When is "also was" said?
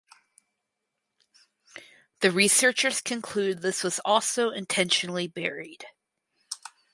4.03-4.57